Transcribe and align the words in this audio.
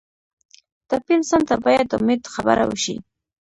ټپي 0.87 1.13
انسان 1.17 1.41
ته 1.49 1.55
باید 1.65 1.85
د 1.89 1.93
امید 1.99 2.21
خبره 2.33 2.63
وشي. 2.67 2.95